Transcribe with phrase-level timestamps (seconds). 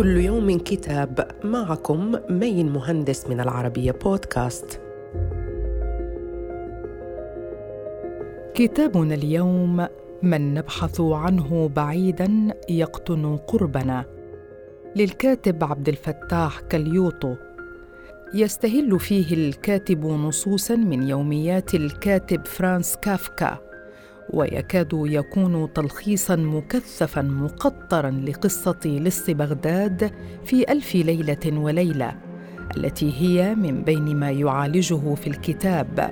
[0.00, 4.80] كل يوم كتاب معكم مين مهندس من العربية بودكاست.
[8.54, 9.86] كتابنا اليوم
[10.22, 14.04] من نبحث عنه بعيدا يقطن قربنا.
[14.96, 17.34] للكاتب عبد الفتاح كيليطو
[18.34, 23.69] يستهل فيه الكاتب نصوصا من يوميات الكاتب فرانز كافكا.
[24.32, 30.12] ويكاد يكون تلخيصا مكثفا مقطرا لقصة لص بغداد
[30.44, 32.12] في ألف ليلة وليلة
[32.76, 36.10] التي هي من بين ما يعالجه في الكتاب.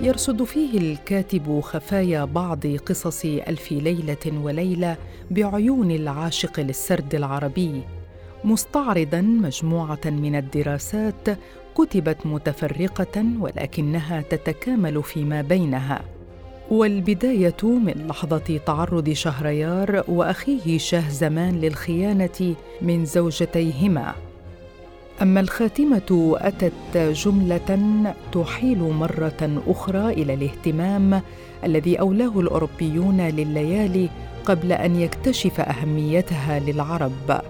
[0.00, 4.96] يرصد فيه الكاتب خفايا بعض قصص ألف ليلة وليلة
[5.30, 7.82] بعيون العاشق للسرد العربي.
[8.44, 11.28] مستعرضا مجموعة من الدراسات
[11.74, 16.00] كتبت متفرقة ولكنها تتكامل فيما بينها.
[16.70, 24.14] والبداية من لحظة تعرض شهريار وأخيه شاه زمان للخيانة من زوجتيهما.
[25.22, 31.22] أما الخاتمة أتت جملة تحيل مرة أخرى إلى الاهتمام
[31.64, 34.08] الذي أولاه الأوروبيون لليالي
[34.44, 37.40] قبل أن يكتشف أهميتها للعرب.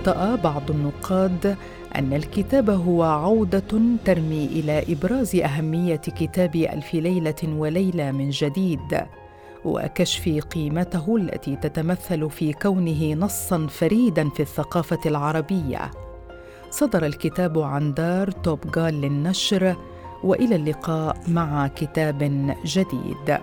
[0.00, 1.56] ارتأى بعض النقاد
[1.96, 9.00] أن الكتاب هو عودة ترمي إلى إبراز أهمية كتاب ألف ليلة وليلة من جديد
[9.64, 15.90] وكشف قيمته التي تتمثل في كونه نصا فريدا في الثقافة العربية.
[16.70, 19.76] صدر الكتاب عن دار توب جال للنشر
[20.24, 22.18] وإلى اللقاء مع كتاب
[22.64, 23.38] جديد